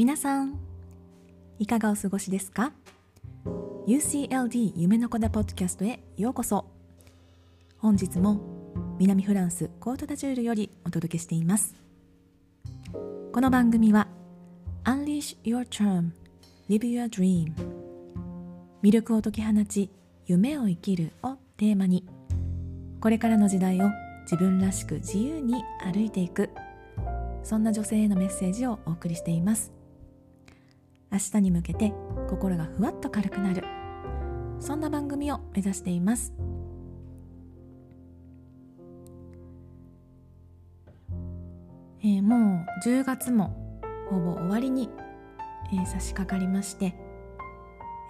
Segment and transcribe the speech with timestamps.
[0.00, 0.58] 皆さん
[1.58, 2.72] いかがお過ごしですか
[3.86, 6.64] ？UCLD 夢の子だポッドキャストへようこそ。
[7.76, 8.40] 本日も
[8.98, 11.74] 南フランスコートダジュールよりお届けしています。
[13.30, 14.08] この番組は
[14.84, 16.12] Unleash Your Charm
[16.70, 17.52] Live Your Dream
[18.82, 19.90] 魅力を解き放ち
[20.24, 22.06] 夢を生きるをテーマに
[23.02, 23.90] これからの時代を
[24.22, 26.48] 自分らしく自由に歩いていく
[27.42, 29.78] そんな女性へのメッセージをお送りしています。
[31.12, 31.92] 明日に向けて
[32.28, 33.64] 心がふわっと軽くなる。
[34.60, 36.34] そんな番組を目指しています。
[42.02, 43.54] えー、もう10月も
[44.08, 44.88] ほぼ終わりに、
[45.72, 46.94] えー、差し掛かりまして、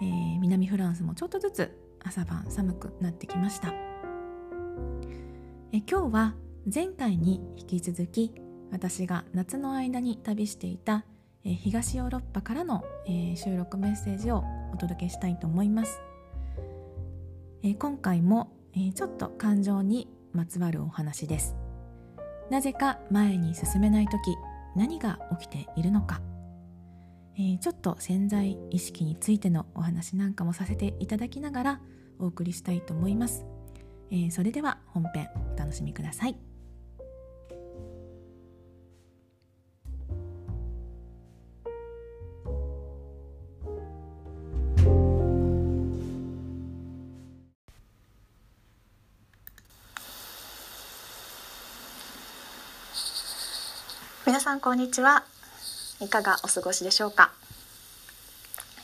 [0.01, 3.73] えー、南フランスもちょっとずつ朝晩寒くなってきました、
[5.73, 6.35] えー、今日は
[6.73, 8.33] 前回に引き続き
[8.71, 11.03] 私が夏の間に旅していた、
[11.43, 15.99] え、東ヨーロッパからの、え、収録メッセージをお届けしたいと思います、
[17.63, 21.55] え、今回も、え、ちょっと感情にまつわるお話です。
[22.51, 24.35] なぜか前に進めない時
[24.75, 26.21] 何が起きているのか、
[27.37, 31.81] え、ちょっと潜在意識についてのお話なんかもさせていただきながら
[32.19, 33.45] お送りしたいと思います、
[34.11, 36.50] え、それでは本編お楽しみください。
[54.51, 55.23] さんこんにちは。
[56.01, 57.31] いかがお過ごしでしょうか、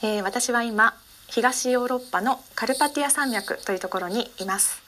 [0.01, 0.95] えー、私は今
[1.27, 4.81] 東ヨーロッパのカルパティア山脈というところにいます、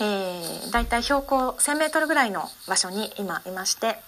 [0.00, 4.00] えー、だいたい標高 1000m ぐらいの場所に今いまして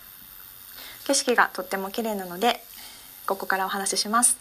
[1.06, 2.62] 景色がとっても綺麗なので
[3.26, 4.38] ここからお話しします、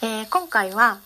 [0.00, 0.98] えー、今回は、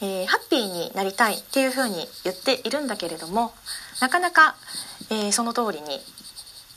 [0.00, 3.52] えー、ハッピーになりたいっていうふうに言っているんだけれども
[4.00, 4.54] なかなか、
[5.10, 5.98] えー、その通りに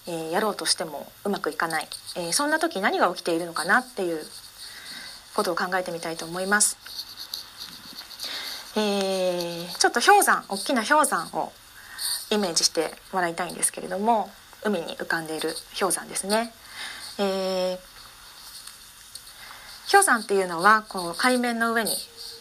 [0.10, 4.20] えー、やろうとしてもうまくいかない、えー、そんな時何が起きているのかなっていう
[5.36, 6.78] ことを考えてみたいと思います。
[8.76, 11.52] えー、ちょっと氷山大きな氷山を
[12.32, 14.30] イメージしてもらいたいんですけれども
[14.64, 16.54] 海に浮かんでいる氷山ですね。
[17.20, 17.78] えー、
[19.92, 21.92] 氷山っていうのはこう海面の上に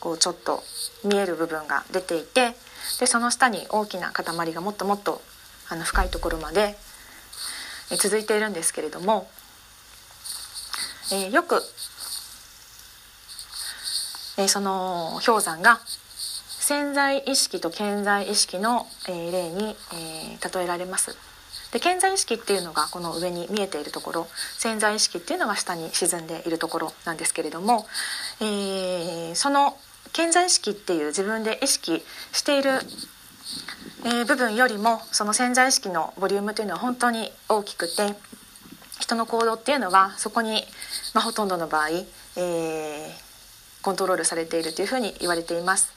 [0.00, 0.62] こうちょっと
[1.04, 2.54] 見える部分が出ていて
[2.98, 5.20] でその下に大きな塊がもっともっと
[5.68, 6.78] あの深いところまで
[7.97, 9.28] 続いているんですけれども、
[11.10, 11.62] えー、よく、
[14.37, 15.81] えー、その氷山が
[16.60, 21.16] 潜在意識と潜在意識の、えー、例に、えー、例えられます。
[21.72, 24.26] で潜在意識っていうのがこの上に見えているところ
[24.56, 27.87] 潜在意識っていうのが下に沈んでいるところなんですけれども、
[28.41, 29.76] えー、その
[30.15, 32.70] 潜在意識っていう自分で意識している
[34.04, 38.14] えー、部分よりもその潜在意識のボリュームというのは本当に大きくて
[39.00, 40.62] 人の行動っていうのはそこに、
[41.14, 43.10] まあ、ほとんどの場合、えー、
[43.82, 45.92] コントロールされているというふうに言われています。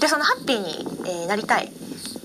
[0.00, 1.72] でそのハッピーに、なりたい、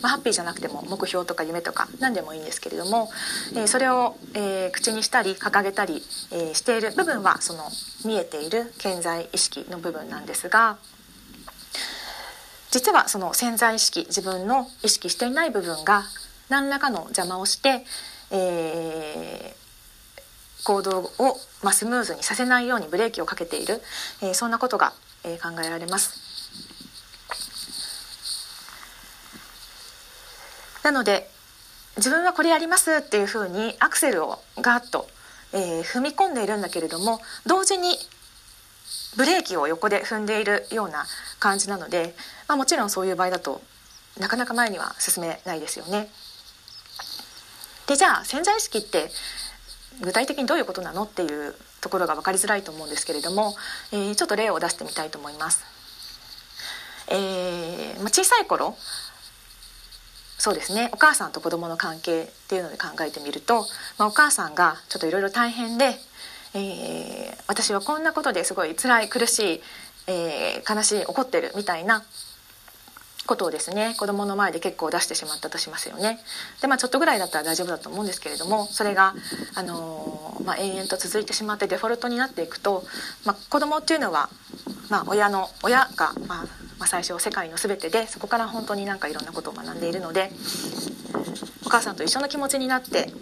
[0.02, 3.10] まあ、ハッピーじゃなくても目標とか夢とか何でもいいんですけれども、
[3.54, 7.64] えー、それを、えー、口にしたり掲げたり、えしている部分はその
[8.06, 10.78] 見えている潜在意識の部分なんですが。
[12.72, 16.04] 実はその潜在意識自分の意識していない部分が
[16.50, 17.84] 何らかの邪魔をして、
[18.32, 21.12] えー、行動を、
[21.64, 23.82] まあ、スムーズにさせないようにブレーキをかけている、
[24.22, 24.94] えー、そんなことが、
[25.24, 26.30] えー、考えられます。
[30.84, 31.30] なので
[31.98, 35.08] 自分はこれやりますっていうふうにアクセルをガーッと、
[35.54, 37.98] えー、踏み込んでいるんだけれども同時に
[39.18, 41.06] ブレーキを横で踏んでいるような
[41.40, 42.16] 感じなので、
[42.48, 43.62] まあ、もちろんそういう場合だと
[44.20, 46.10] なかなか前には進めないですよね。
[47.88, 49.10] でじゃあ潜在意識って
[50.02, 53.56] 具体的にどういうことなのっていうところが分かりづらいと思うんですけれども、
[53.92, 55.64] えー、ちょっと例を出してみたいと思います。
[57.08, 58.78] えーまあ、小さい頃
[60.38, 63.66] そうですねお母さんと子供の関係っていうので考えてみると、
[63.98, 65.96] まあ、お母さんがちょっといろいろ大変で
[66.54, 69.62] えー、私はこんなことですごい辛い苦しい、
[70.08, 72.04] えー、悲しい怒ってるみたいな
[73.30, 76.20] ことをですね子供の前で結構出してしまったとしますよね。
[76.62, 79.14] でまあちょっとぐらいだったら大丈夫だと思うんですけれどもそれが、
[79.54, 82.84] あのー、まあ、延々と続いてしまってデフォルトになっていくと、
[83.26, 84.30] まあ、子供っていうのは、
[84.90, 86.46] まあ、親の親が、まあ、
[86.80, 90.32] まあ、最初世界の全てでそこから本当になんかいろんなことを学んでいるので
[91.66, 93.14] お母さんと一緒の気持ちになって、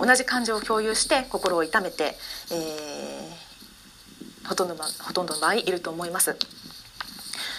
[0.00, 2.16] 同じ感情を共有して心を痛めて、
[2.50, 6.36] えー、ほとんどほとんどの場合いると思います。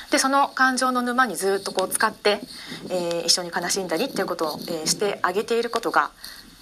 [0.09, 2.41] でその感情の沼にずっとこう使って、
[2.89, 6.11] えー、一緒に悲しんだりっていうことを、えー、してあげていることが、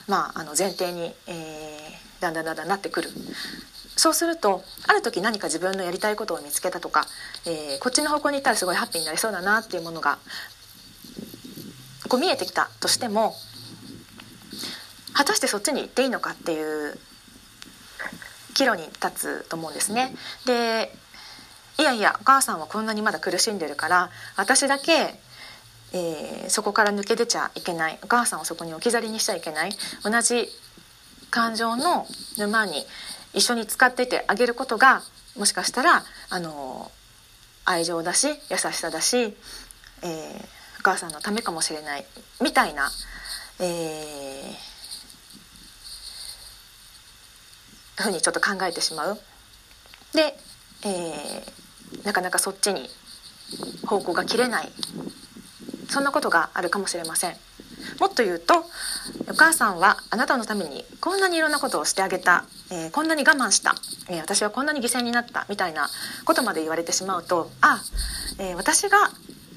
[0.07, 3.09] まあ、あの前提に、えー、だんだんだんだんなってくる
[3.95, 7.05] そうするとある時何か自分のやりたいことを見つけたとか、
[7.47, 10.19] えー、こっちの方向に行ったらすごいハッピーになりそうだなっていうものが
[12.07, 13.33] こう見えてきたとしても
[15.13, 16.97] 果たしてそっちに行っていいのかっていう
[18.53, 20.15] 岐路に立つと思うんですね。
[20.45, 20.93] で
[21.77, 25.17] いやいやお母さんはこんなにまだ苦しんでるから私だけ、
[25.93, 27.97] えー、そこから抜け出ちゃいけない。
[28.01, 29.71] お母さんをそこに置き去りにしちゃいけない。
[30.03, 30.49] 同じ
[31.31, 32.05] 感情の
[32.37, 32.85] 沼に
[33.33, 35.03] 一緒に使っててあげることが
[35.37, 36.91] もしかしたらあの
[37.63, 40.45] 愛情だし優しさだし、えー、
[40.79, 42.05] お母さんのためかもしれない。
[42.41, 42.89] みたいな、
[43.59, 44.68] えー、
[48.03, 49.19] ふうにちょっと考えてしまう。
[50.13, 50.35] で、
[50.83, 52.89] えー、なかなかそっちに
[53.85, 54.71] 方向が切れない
[55.89, 57.35] そんなことがあるかもしれません。
[57.99, 58.65] もっと言うと
[59.29, 63.75] お母さんはあなたのためにこんなにいろんなことをしてあげた、えー、こんなに我慢した、
[64.09, 65.87] えー、私はこんなに犠牲になったみたいな
[66.25, 67.81] ことまで言われてしまうとあ、
[68.37, 68.97] えー、私が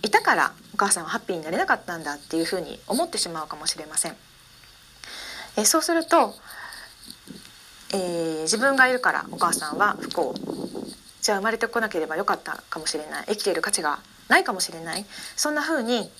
[0.02, 4.16] いたからお母さんはハッピーになれなかったんだっていうふうに思ってしまうかもしれません。
[5.56, 6.34] えそうすると、
[7.92, 10.34] え自分がいるからお母さんは不幸。
[11.20, 13.26] じゃあ生まれてこなければよかったかもしれない。
[13.28, 15.06] 生きている価値がないかもしれない。
[15.36, 16.10] そんな風に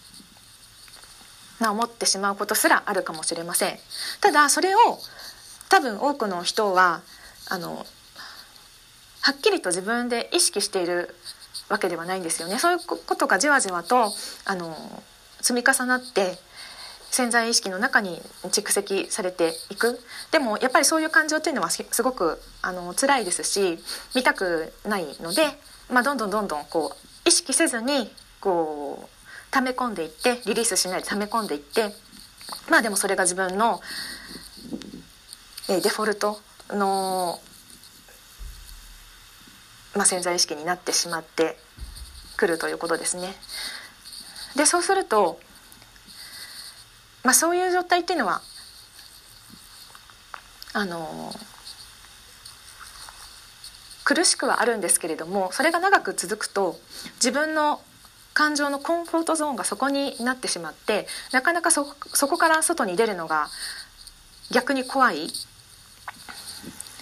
[1.61, 3.79] な思ってしまうことすらあるかもしれません。
[4.21, 4.79] ただそれを
[5.69, 7.01] 多分多くの人は
[7.49, 7.87] あの
[9.23, 11.15] はっきりと自分で意識している
[11.69, 12.59] わけではないんですよね。
[12.59, 14.13] そういうことがじわじわと
[14.45, 14.77] あの
[15.41, 16.39] 積み重なって
[17.13, 20.01] 潜在意識の中に蓄積されていく
[20.31, 23.79] でもやっぱりそういう感情っていうのはすごくあの辛いですし
[24.15, 25.43] 見たくないので、
[25.91, 28.11] まあ、どんどんどんどんこう意識せずに
[28.41, 29.09] こう
[29.51, 31.95] 溜め込んでいってリリースしないで溜め込んでいって
[32.71, 33.81] まあでもそれが自分の、
[35.69, 37.41] え、デフォルトの、
[39.95, 41.59] まあ、潜在意識になってしまって
[42.39, 43.35] くるということですね。
[44.57, 45.39] でそうすると、
[47.25, 48.43] まあ、そういう状態っていうのは
[50.73, 51.33] あの
[54.05, 56.77] 苦しくはあるんですけれどもそれが長く続くと
[57.17, 57.81] 自分の
[58.35, 63.49] 感情のコンフォートゾーンがそこになってしまってなかなかそこから外に出るのが
[64.51, 65.29] 逆に怖い。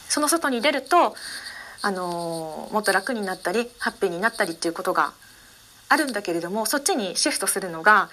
[0.09, 1.15] その外に出ると、
[1.83, 5.13] あの、もっと楽になったりハッピーになったりっていうことが
[5.89, 8.11] あるんだけれどもそっちにシフトするのが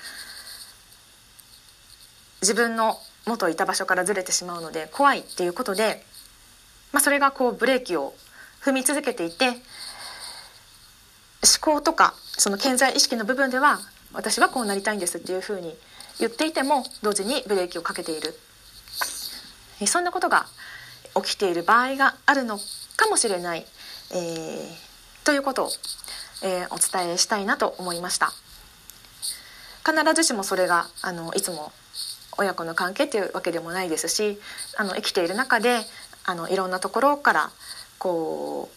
[2.42, 6.04] 自分の元いた場所からずれてしまうので怖いっていうことで、
[6.94, 8.14] まあ、それがこうブレーキを
[8.64, 9.58] 踏み続けていて思
[11.62, 13.80] 考とかその健在意識の部分では
[14.14, 15.76] 私はこうなりたいんですっていうふうに
[16.20, 18.34] 言っていても同時にブレーキをかけている。
[19.86, 20.48] そんなことが
[21.16, 22.58] 起きている場合があるの
[22.96, 23.66] かもしれない、
[24.12, 25.70] えー、ということを、
[26.44, 28.32] えー、お伝えしたいなと思いました。
[29.86, 31.72] 必ずしもそれがあのいつも
[32.38, 34.40] 親子の関係っていうわけでもないですし
[34.78, 35.80] あの生きている中で
[36.26, 37.50] あのいろんなところから
[37.98, 38.70] こ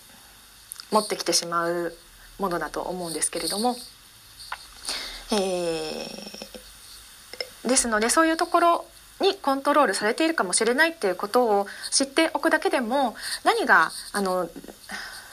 [0.90, 1.95] う持ってきてしまう
[2.38, 3.76] ものだと思うんですけれども、
[5.33, 8.85] えー、ですのでそういうところ
[9.21, 13.14] にコントロールされているかもしれないっていうことを知っておくだけでも
[13.45, 14.49] 何があの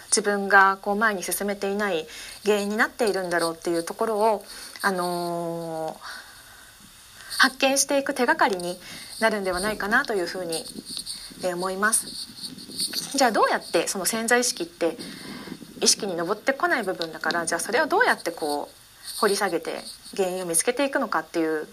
[0.08, 2.08] 自分がこう前に進めていない
[2.44, 4.44] 原因になっているんだろうっていうところを、
[4.82, 5.96] あのー、
[7.38, 8.78] 発見していく手がかりに
[9.20, 10.64] なるんではないかなというふうに、
[11.54, 12.08] 思います。
[13.16, 14.98] じゃあどうやってその潜在意識って
[15.82, 19.82] 意識に上ってこない部分だからじゃあそれをどうやってこう掘り下げて
[20.16, 21.68] 原因を見つけていくのかっていう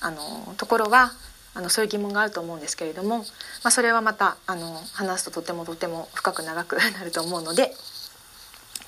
[0.00, 1.12] あのところは
[1.54, 3.24] あのそういう疑問があると思うんですけれども、ま
[3.64, 7.72] あ、それはまたあの話すととてもとても深く長くなると思うので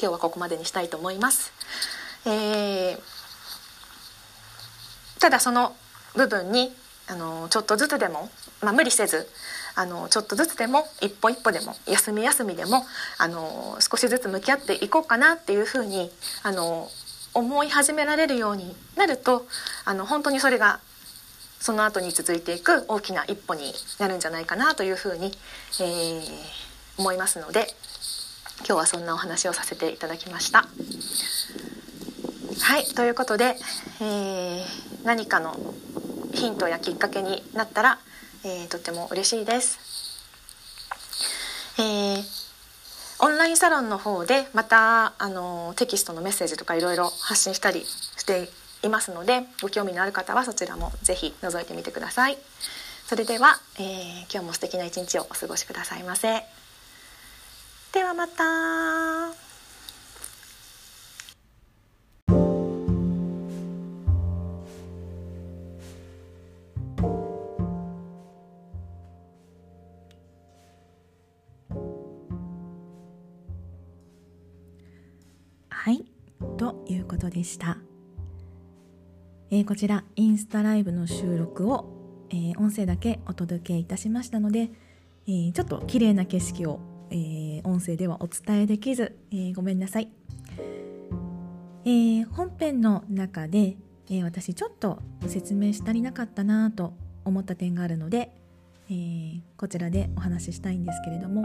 [0.00, 1.52] 今日はここまでにしたいと思います。
[2.26, 3.00] えー、
[5.20, 5.74] ただその
[6.16, 6.72] 部分に
[7.08, 8.28] あのちょっとずつでも、
[8.62, 9.28] まあ、無理せず
[9.74, 12.84] あのちょっとずつでも一歩一歩でも休み休みでも
[13.18, 16.10] あの少しずつ向き合っていこうかなっていうふうに
[16.42, 16.88] あの
[17.34, 19.46] 思い始められるようになると
[19.84, 20.80] あの本当にそれが
[21.60, 25.32] その後に続いていく大きな一歩になるんじゃないかなというふうに、
[25.80, 26.22] えー、
[26.98, 27.66] 思いますので
[28.66, 30.66] 今日はそんなお話をさせていただきました。
[32.62, 33.56] はいということで、
[34.00, 34.64] えー、
[35.04, 35.56] 何かの
[36.32, 37.98] ヒントやきっかけになったら
[38.42, 39.78] えー、とっても嬉しいです。
[41.78, 42.40] えー
[43.22, 48.48] オンラインサロンの方でまたあのテキストのメッセージとかいろいろ発信したりして
[48.82, 52.38] いますのでご興味のある方はそちらもぜひ覗いてみてください。
[53.06, 56.42] それでは、えー今日も素敵な一日をお過ごしくださいませ。
[57.92, 59.49] ではまた。
[76.70, 77.78] ということでした、
[79.50, 84.70] えーこちらインスタライブの収録を、えー音声だけお届けいたしましたので、
[85.26, 86.78] えーちょっと綺麗な景色を、
[87.10, 90.12] えー音声ではお伝えできず、えーごめんなさい、
[91.84, 93.76] えー本編の中で、
[94.08, 98.30] えー私ちょっと説明し足りなかったなと思った点があるので、
[98.88, 101.42] えーこちらでお話ししたいんですけれども、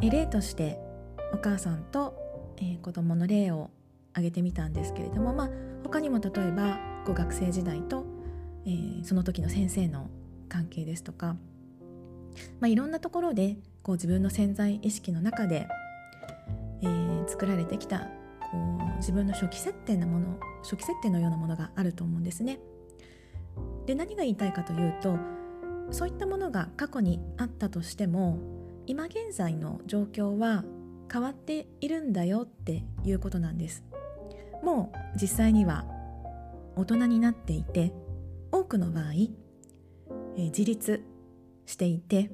[0.00, 0.87] え例として
[1.32, 2.14] お母さんと、
[2.58, 3.70] えー子供の例を
[4.12, 5.50] 挙げてみたんですけれども、まあ、
[5.84, 8.04] 他にも例えばこう学生時代と、
[8.64, 10.10] えーその時の先生の
[10.48, 11.36] 関係ですとか、
[12.60, 15.66] まあ、いろんなところでこう自分の潜在意識の中で、
[16.82, 17.98] えー作られてきた
[18.50, 18.56] こ
[18.94, 22.58] う自分の初期設定なもの初期設定のようなものがあると思うんですね。
[23.86, 25.18] で何が言いたいかというと
[25.90, 28.38] そういったものが過去にあったとしても
[28.86, 30.64] 今現在の状況は
[31.10, 33.84] 変わっているんだよっていうことなんです。
[34.62, 35.84] もう実際には
[36.76, 37.92] 大人になっていて
[38.52, 39.12] 多くの場合、
[40.36, 41.04] え自立
[41.66, 42.30] していて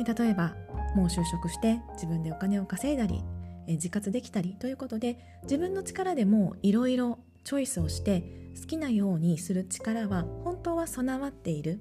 [0.00, 0.54] え例えば
[0.94, 3.22] もう就職して自分でお金を稼いだり
[3.66, 8.22] え自活できたりということで自分の力でもいろいろチョイスをして
[8.60, 11.80] 好きなようにする力は本当は備わっている。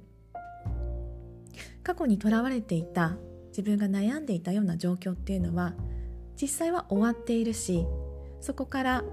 [1.83, 3.17] 過去にとらわれていた
[3.57, 5.73] 自分が悩んでいたような状況っていうのは
[6.39, 7.87] 実際は終わっているし
[8.39, 9.03] そこから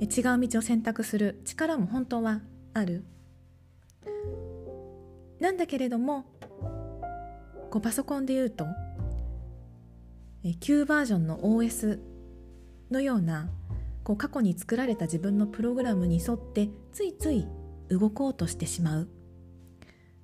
[0.00, 2.40] 違う道を選択する力も本当は
[2.72, 3.04] ある。
[5.38, 6.24] なんだけれども
[7.70, 8.64] こうパソコンで言うと
[10.60, 12.00] 旧バージョンの OS
[12.90, 13.50] のような
[14.02, 17.46] こう過去に作られた自分のプログラムに沿ってついつい
[17.90, 19.08] 動こうとしてしまう。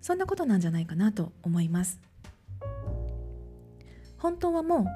[0.01, 2.10] そんなことなんじゃないかなと思います。
[4.21, 4.87] 本当はも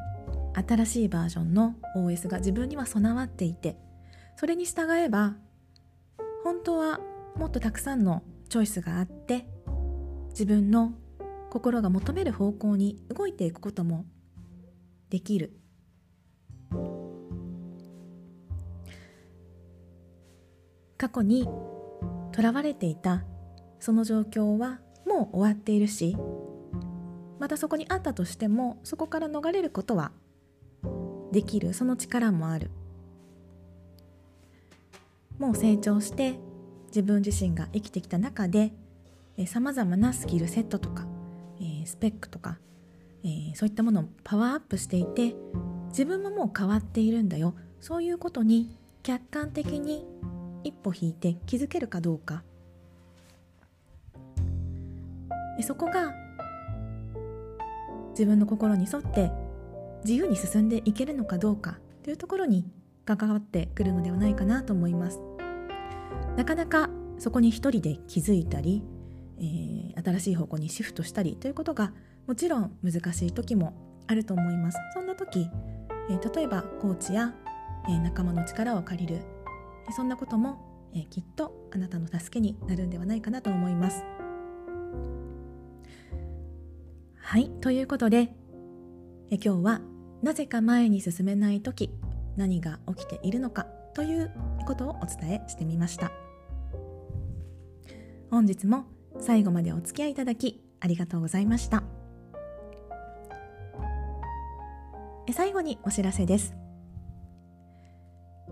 [0.54, 3.76] う新しいバージョンの OS が自分には備わっていて
[4.36, 5.34] それに従えば
[6.44, 7.00] 本当は
[7.36, 9.46] もっとたくさんのチョイスがあって
[10.28, 10.92] 自分の
[11.50, 14.04] 心が求める方向に動いていくことも
[15.08, 15.56] できる。
[20.96, 21.46] 過去に
[22.32, 23.24] とらわれていた
[23.78, 26.16] その状況はもう終わっているし
[27.38, 30.12] またそこにあったとしてもそこから逃れることは
[31.32, 31.74] できる。
[31.74, 32.70] その力もある。
[35.38, 36.38] もう成長して
[36.88, 38.72] 自分自身が生きてきた中で
[39.46, 41.06] さまざまなスキルセットとか、
[41.58, 42.58] えースペックとか、
[43.24, 45.34] えーそういったものをパワーアップしていて
[45.88, 47.54] 自分ももう変わっているんだよ。
[47.80, 50.06] そういうことに客観的に
[50.62, 52.44] 一歩引いて気づけるかどうか。
[55.62, 56.12] そこが
[58.14, 59.30] 自分の心に沿って
[60.04, 62.64] 自由に進んでいけるのかどうかというところに
[63.04, 65.21] 関わってくるのではないかなと思います。
[66.37, 68.83] なかなかそこに一人で気づいたり、
[69.38, 71.94] えー新しい方向にシフトしたりということが
[72.26, 73.73] もちろん難しい時も
[74.06, 74.78] あると思います。
[74.92, 75.49] そんな時、
[76.11, 77.33] えー例えばコーチや、
[77.88, 79.23] えー仲間の力を借りる。
[79.97, 84.04] そんなことも、えきっとあなたの助けになるんではないかなと思います。
[87.26, 88.28] はいということで
[89.30, 89.80] え今日は
[90.22, 91.90] なぜか前に進めない時
[92.36, 93.64] 何が起きているのか
[93.94, 94.30] という
[94.66, 96.12] ことをお伝えしてみました。
[98.30, 98.84] 本日も
[99.18, 101.82] 最後までお付き合いいただきありがとうございました。
[105.26, 106.54] え最後にお知らせです。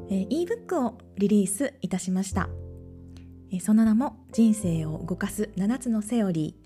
[0.08, 2.48] え ebook をリリースいたしました。
[3.52, 6.61] えその名も人生を動かす7つのセオリー。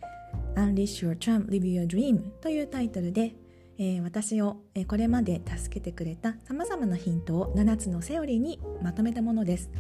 [0.57, 3.35] Unleash Your Charm Live Your Dream というタイトルで、
[3.79, 9.71] えー私を、えこれまで助けてくれたさまざまなヒントを7つのセオリーにまとめたものです。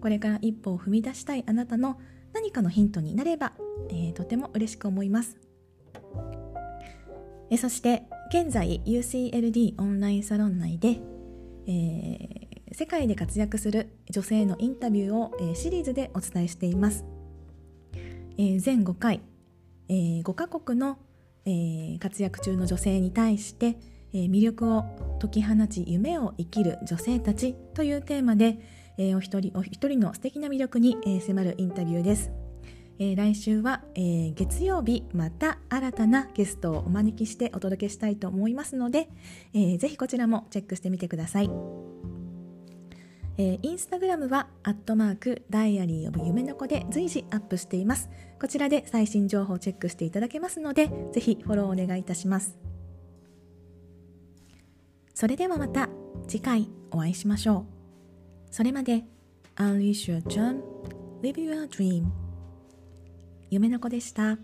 [0.00, 1.98] これから一歩を踏み出したいあなたの
[2.32, 3.52] 何かのヒントになれば、
[3.90, 5.36] えーとても嬉しく思います。
[7.50, 11.00] えそして現在 UCLD オンラインサロン内で、
[11.66, 17.04] えー世界で活躍する女性のインタビューを、えー、シリーズでお伝えしています、
[18.36, 19.20] えー、全5回、
[19.88, 20.98] えー、5カ国の、
[21.44, 23.78] えー、活躍中の女性に対して、
[24.12, 24.84] えー、魅力を
[25.20, 28.58] 解き放ち夢を生きる女性たちというテーマで、
[28.98, 32.30] えー、お一人お一人の素敵な魅力に、えー、迫るインタビューです、
[32.98, 39.08] えー、来週は、えー、月曜日また新たなゲストをお招きしてお届けしたいと思いますので、
[39.54, 41.50] えー、ぜひこちらもチェックしてみてください。
[43.40, 48.10] えー、インスタグラムは、アットマーク、ダイアリーオブ夢の子で随時アップしています。
[48.40, 52.56] こちらで最新情報をチェックしていただけますので、ぜひフォローお願いいたします。
[55.12, 55.88] それではまた
[56.28, 57.66] 次回お会いしましょ
[58.50, 58.54] う。
[58.54, 59.04] それまで、
[59.56, 60.62] Unleash your charm,
[61.20, 62.04] live your dream.
[63.50, 64.38] 夢の子でした。